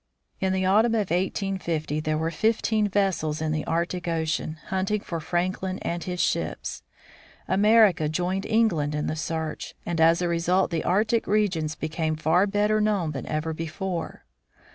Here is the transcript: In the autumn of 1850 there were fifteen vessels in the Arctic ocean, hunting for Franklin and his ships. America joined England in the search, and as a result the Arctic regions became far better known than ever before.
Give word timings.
In 0.39 0.51
the 0.51 0.65
autumn 0.65 0.95
of 0.95 1.11
1850 1.11 1.99
there 1.99 2.17
were 2.17 2.31
fifteen 2.31 2.87
vessels 2.87 3.39
in 3.39 3.51
the 3.51 3.63
Arctic 3.67 4.07
ocean, 4.07 4.57
hunting 4.69 5.01
for 5.01 5.19
Franklin 5.19 5.77
and 5.83 6.03
his 6.03 6.19
ships. 6.19 6.81
America 7.47 8.09
joined 8.09 8.47
England 8.47 8.95
in 8.95 9.05
the 9.05 9.15
search, 9.15 9.75
and 9.85 10.01
as 10.01 10.19
a 10.19 10.27
result 10.27 10.71
the 10.71 10.83
Arctic 10.83 11.27
regions 11.27 11.75
became 11.75 12.15
far 12.15 12.47
better 12.47 12.81
known 12.81 13.11
than 13.11 13.27
ever 13.27 13.53
before. 13.53 14.25